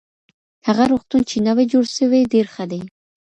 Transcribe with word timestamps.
هغه 0.67 0.83
روغتون 0.91 1.21
چی 1.29 1.37
نوی 1.47 1.65
جوړ 1.71 1.83
سوی 1.97 2.21
ډېر 2.33 2.45
ښه 2.53 2.65
دی. 2.71 2.81